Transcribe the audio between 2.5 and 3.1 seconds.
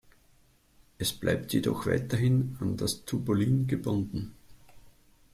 an das